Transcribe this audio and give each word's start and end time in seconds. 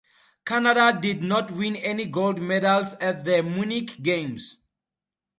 Canada 0.45 0.97
did 0.99 1.21
not 1.21 1.51
win 1.51 1.75
any 1.75 2.05
gold 2.07 2.41
medals 2.41 2.95
at 2.95 3.23
the 3.23 3.43
Munich 3.43 4.01
games. 4.01 4.57